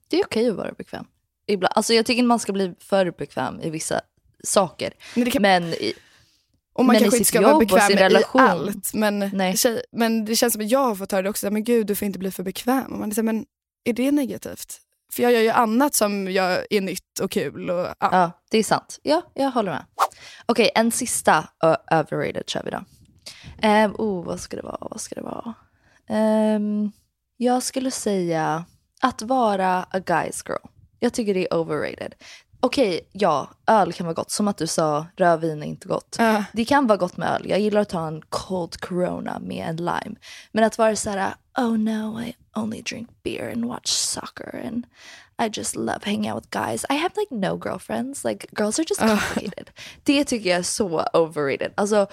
[0.08, 1.04] Det är okej att vara bekväm.
[1.46, 1.72] Ibland.
[1.76, 4.00] Alltså jag tycker inte man ska bli för bekväm i vissa
[4.44, 4.92] saker.
[5.14, 5.92] Men, kan, Men i,
[6.72, 8.40] och man men kanske inte ska vara bekväm i relation.
[8.40, 8.94] allt.
[8.94, 11.50] Men, tjej, men det känns som att jag har fått höra det också.
[11.50, 12.92] Men gud, du får inte bli för bekväm.
[12.92, 13.44] Och man är så här, men
[13.84, 14.80] är det negativt?
[15.12, 17.70] För jag gör ju annat som jag är nytt och kul.
[17.70, 17.94] Och, ja.
[17.98, 18.98] Ja, det är sant.
[19.02, 19.84] Ja, jag håller med.
[20.46, 21.48] Okej, en sista
[21.90, 22.84] overrated kör vi då.
[23.68, 24.78] Um, oh, vad ska det vara?
[24.80, 25.54] Vad ska det vara?
[26.08, 26.92] Ehm,
[27.36, 28.64] jag skulle säga
[29.00, 30.66] att vara a guy's girl.
[30.98, 32.14] Jag tycker det är overrated.
[32.62, 34.30] Okej, ja, öl kan vara gott.
[34.30, 36.16] Som att du sa, rödvin är inte gott.
[36.18, 36.44] Ja.
[36.52, 37.48] Det kan vara gott med öl.
[37.48, 40.16] Jag gillar att ta en cold corona med en lime.
[40.52, 44.86] Men att vara så här, oh no, I only drink beer and watch soccer and
[45.42, 46.84] I just love hanging out with guys.
[46.90, 48.24] I have like no girlfriends.
[48.24, 49.70] Like girls are just complicated.
[50.02, 51.72] det tycker jag är så overrated.
[51.74, 52.06] Alltså,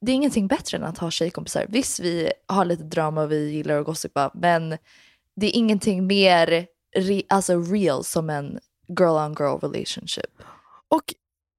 [0.00, 1.66] det är ingenting bättre än att ha tjejkompisar.
[1.68, 4.78] Visst, vi har lite drama och vi gillar att gossipa, men
[5.36, 8.58] det är ingenting mer re, alltså real som en
[8.98, 10.30] girl on girl relationship.
[10.88, 11.14] Och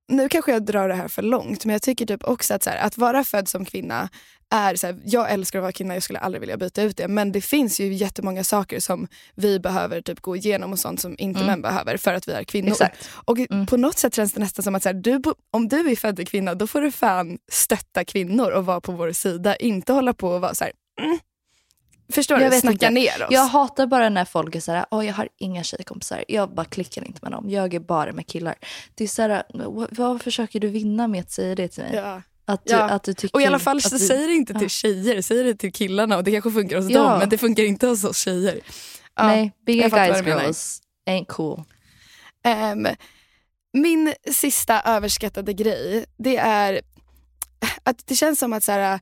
[0.08, 2.70] nu kanske jag drar det här för långt, men jag tycker typ också att så
[2.70, 4.10] här, att vara född som kvinna
[4.50, 7.08] är så här, jag älskar att vara kvinna, jag skulle aldrig vilja byta ut det.
[7.08, 11.16] Men det finns ju jättemånga saker som vi behöver typ gå igenom och sånt som
[11.18, 12.72] inte män behöver för att vi är kvinnor.
[12.72, 13.10] Exakt.
[13.26, 15.96] Och på något sätt känns det nästan som att så här, du, om du är
[15.96, 19.56] född kvinna, då får du fan stötta kvinnor och vara på vår sida.
[19.56, 21.20] Inte hålla på och vara så här, mm.
[22.14, 22.60] Förstår Jag du?
[22.60, 22.90] Snacka inte.
[22.90, 23.28] ner oss.
[23.32, 26.24] Jag hatar bara när folk är såhär, åh jag har inga tjejkompisar.
[26.28, 27.50] Jag bara klickar inte med dem.
[27.50, 28.56] Jag är bara med killar.
[28.96, 29.44] Det är såhär,
[29.96, 31.92] vad, försöker du vinna med att säga det till mig?
[31.96, 32.22] Ja.
[32.46, 32.80] Att, du, Ja.
[32.90, 34.70] att du tycker Och i alla fall så du- säger det inte till Ja.
[34.70, 37.04] tjejer, säger det till killarna och det kanske funkar hos Ja.
[37.04, 38.60] dem men det funkar inte hos oss tjejer.
[39.16, 39.52] Ja, Nej,
[39.90, 41.64] fattar guys girls ain't cool.
[42.46, 42.88] Ehm,
[43.74, 46.82] min sista överskattade grej, det är
[47.84, 49.00] att det känns som att så här,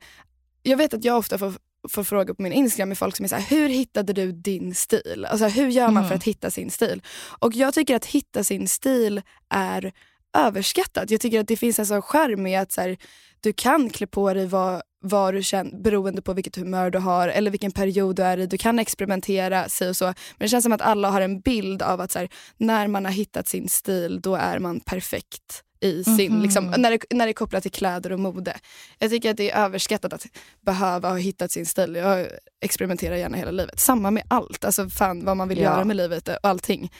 [0.63, 1.53] jag vet att jag ofta får,
[1.89, 4.75] får frågor på min Instagram med folk som är så här, hur hittade du din
[4.75, 5.25] stil?
[5.29, 6.07] Alltså hur gör man Mm.
[6.07, 7.01] för att hitta sin stil?
[7.39, 9.91] Och jag tycker att hitta sin stil är
[10.37, 11.11] överskattat.
[11.11, 12.97] Jag tycker att det finns en sån charm i att så här,
[13.41, 17.27] du kan klä på dig vad, vad du känner beroende på vilket humör du har
[17.27, 18.45] eller vilken period du är i.
[18.47, 20.05] Du kan experimentera, sig och så.
[20.05, 23.05] Men det känns som att alla har en bild av att så här, när man
[23.05, 26.41] har hittat sin stil då är man perfekt i sin, Mhm.
[26.41, 28.57] liksom, när, det, när det är kopplat till kläder och mode.
[28.99, 30.25] Jag tycker att det är överskattat att
[30.65, 31.95] behöva ha hittat sin stil.
[31.95, 32.27] Jag
[32.61, 33.79] experimenterar gärna hela livet.
[33.79, 35.63] Samma med allt, alltså fan vad man vill Ja.
[35.63, 36.91] göra med livet och allting.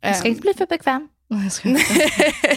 [0.00, 1.08] Jag ska Ehm, inte bli för bekväm.
[1.50, 1.80] Skojar.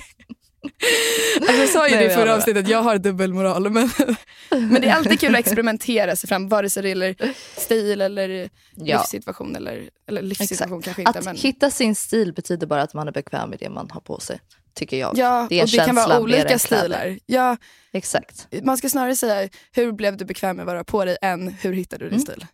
[1.40, 3.70] Alltså, jag sa ju Nej, det i förra avsnittet, jag har dubbelmoral.
[3.70, 3.90] Men,
[4.52, 7.16] men det är alltid kul att experimentera sig fram, vare sig det gäller
[7.58, 8.98] stil eller Ja.
[8.98, 9.56] livssituation.
[9.56, 11.20] Eller, eller livssituation kanske inte.
[11.20, 14.02] Att men, hitta sin stil betyder bara att man är bekväm med det man har
[14.02, 14.40] på sig.
[14.76, 15.12] Tycker jag.
[15.18, 17.20] ja, det är och det kan vara olika stilar.
[17.26, 17.58] Ja,
[17.94, 18.48] Exakt.
[18.64, 21.74] man ska snarare säga hur blev du bekväm med du har på dig än hur
[21.74, 22.26] hittade du din Mm.
[22.26, 22.46] stil.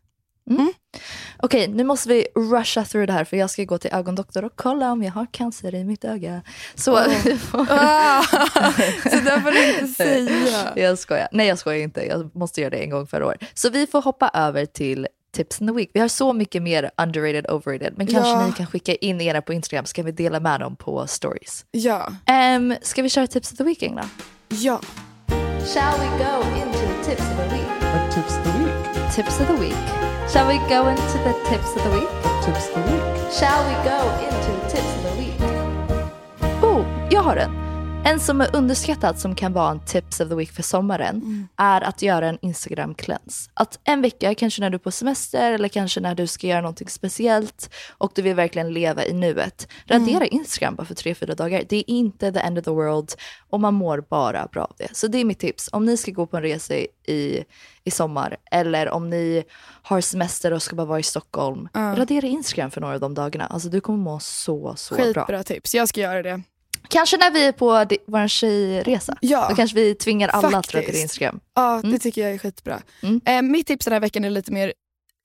[1.37, 4.51] Okej, nu måste vi rusha through det här för jag ska gå till ögondoktor och
[4.55, 6.41] kolla om jag har cancer i mitt öga.
[6.75, 6.95] Så...
[7.53, 8.23] Ah,
[9.03, 10.73] så där får du inte säga.
[10.75, 11.27] jag skojar.
[11.31, 12.05] Nej, jag skojar inte.
[12.07, 13.37] Jag måste göra det en gång per år.
[13.53, 15.89] Så vi får hoppa över till tips in the week.
[15.93, 17.93] Vi har så mycket mer underrated, overrated.
[17.97, 18.45] Men kanske Ja.
[18.47, 21.65] ni kan skicka in era på Instagram så kan vi dela med dem på stories.
[21.71, 22.07] Ja,
[22.57, 24.09] Um, ska vi köra tips of the week, Engla?
[24.49, 24.79] ja.
[25.73, 27.67] Shall we go into tips of the week?
[27.93, 29.15] What tips the week?
[29.15, 29.77] Tips of the week.
[30.33, 32.09] Shall we go into the tips of the week?
[32.23, 33.31] What tips the week?
[33.39, 35.41] Shall we go into tips of the week?
[36.63, 37.60] Oh, jag har en.
[38.05, 41.81] En som är underskattad som kan vara en tips of the week för sommaren är
[41.81, 43.51] att göra en Instagram cleanse.
[43.53, 46.61] Att en vecka, kanske när du är på semester eller kanske när du ska göra
[46.61, 49.67] någonting speciellt och du vill verkligen leva i nuet.
[49.85, 51.63] Radera Instagram bara för tre, fyra dagar.
[51.69, 53.11] Det är inte the end of the world
[53.49, 54.95] och man mår bara bra av det.
[54.97, 55.69] Så det är mitt tips.
[55.71, 57.43] Om ni ska gå på en resa i,
[57.83, 59.43] i sommar eller om ni
[59.81, 61.69] har semester och ska bara vara i Stockholm.
[61.75, 63.45] Radera Instagram för några av de dagarna.
[63.45, 65.03] Alltså du kommer må så, så bra.
[65.03, 66.41] Skitbra tips, jag ska göra det.
[66.87, 69.17] Kanske när vi är på vår tjejresa.
[69.21, 69.45] Ja.
[69.49, 70.73] Då kanske vi tvingar alla att Faktiskt.
[70.75, 71.39] radera Instagram.
[71.55, 71.91] Ja, Mm.
[71.91, 72.81] det tycker jag är skitbra.
[73.03, 73.21] Mm.
[73.25, 74.73] Eh, mitt tips den här veckan är lite mer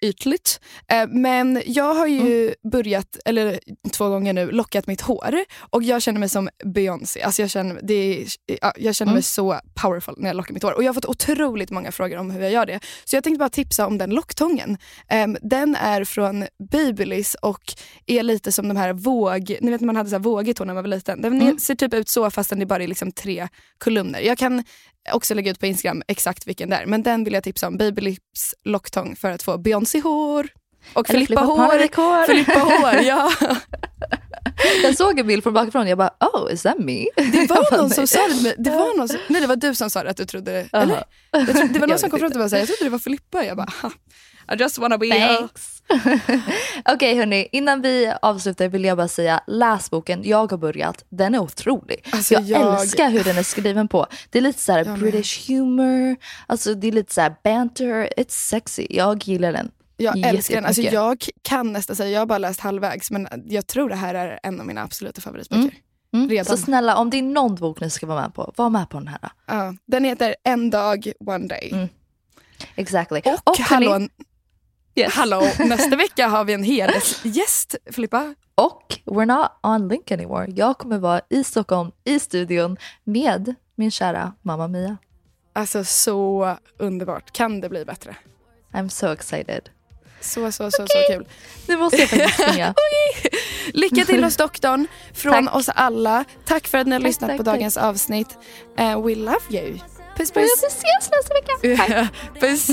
[0.02, 0.60] ytligt.
[0.88, 2.54] Eh, men jag har ju Mm.
[2.72, 3.60] börjat, eller
[3.92, 5.34] två gånger nu, lockat mitt hår.
[5.70, 7.22] Och jag känner mig som Beyoncé.
[7.22, 8.26] Alltså jag känner, det är,
[8.62, 9.22] ja, jag känner mig Mm.
[9.22, 10.72] så powerful när jag lockar mitt hår.
[10.72, 12.80] Och jag har fått otroligt många frågor om hur jag gör det.
[13.04, 14.78] Så jag tänkte bara tipsa om den locktången.
[15.10, 17.74] Eh, den är från Babyliss och
[18.06, 19.56] är lite som de här våg...
[19.60, 21.20] Ni vet när man hade så vågigt hår när man var liten.
[21.22, 21.58] Den Mm.
[21.58, 24.20] ser typ ut så fast den är bara är liksom tre kolumner.
[24.20, 24.64] Jag kan
[25.12, 26.86] också lägga ut på Instagram exakt vilken det är.
[26.86, 27.76] Men den vill jag tipsa om.
[27.76, 30.48] Babylips locktång för att få Beyoncé-hår.
[30.92, 31.68] Och Eller Filippa Filippa-hår.
[31.68, 32.26] Parvik-hår.
[32.26, 33.32] Filippa-hår, ja.
[34.82, 37.06] Jag såg en bild från bakifrån jag bara oh is that me?
[37.16, 38.54] Det var någon som sa det.
[38.58, 40.68] Det var, någon som, nej, det var du som sa det, att du trodde det.
[40.72, 40.82] Jaha.
[40.82, 41.52] Eller?
[41.52, 42.98] Tror, det var någon som kom fram till mig och sa jag trodde det var
[42.98, 43.44] Filippa.
[43.44, 43.90] Jag bara, "Ha,
[44.52, 45.08] I just wanna be.
[45.10, 45.82] Thanks.
[46.84, 50.20] Okej hörni, innan vi avslutar vill jag bara säga läs boken.
[50.24, 51.04] Jag har börjat.
[51.08, 52.04] Den är otrolig.
[52.12, 54.06] Alltså, jag, jag- älskar hur den är skriven på.
[54.30, 54.96] Det är lite så här.
[54.96, 58.86] British humor, alltså det är lite så här banter, it's sexy.
[58.90, 59.70] Jag gillar den.
[59.96, 60.64] Jag älskar den.
[60.64, 64.14] Alltså, jag kan nästan säga, jag har bara läst halvvägs, men jag tror det här
[64.14, 65.70] är en av mina absoluta favoritböcker.
[66.14, 66.28] Mm.
[66.28, 66.44] redan.
[66.44, 68.98] Så snälla, om det är någon bok ni ska vara med på, var med på
[68.98, 69.18] den här.
[69.46, 71.70] Ja, den heter En dag, one day.
[71.72, 71.88] Mm.
[72.76, 73.18] Exactly.
[73.44, 74.08] Och, hörni- hallå,
[74.96, 75.12] Yes.
[75.14, 78.34] hallå, nästa vecka har vi en hedersgäst, Filippa.
[78.54, 80.46] Och we're not on link anymore.
[80.56, 84.96] Jag kommer vara i Stockholm, i studion med min kära mamma Mia.
[85.52, 87.32] Alltså så underbart.
[87.32, 88.16] Kan det bli bättre?
[88.72, 89.68] I'm so excited.
[90.20, 91.28] Så, så, så, så kul.
[91.68, 92.74] Nu måste jag faktiskt springa.
[93.72, 95.54] Lycka till hos doktorn från Tack.
[95.56, 96.24] oss alla.
[96.44, 98.38] Tack för att ni har Tack, lyssnat tack, på dagens avsnitt.
[98.80, 99.78] Uh, we love you.
[100.16, 100.62] Puss Vi puss.
[100.68, 101.76] ses nästa vecka.
[101.94, 102.40] Tack.
[102.40, 102.66] Puss.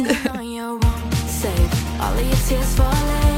[2.04, 3.33] All of your tears later.